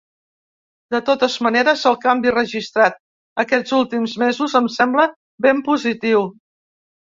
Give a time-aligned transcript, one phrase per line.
[0.95, 2.97] De totes maneres, el canvi registrat
[3.45, 5.09] aquests últims mesos em sembla
[5.49, 6.29] ben positiu.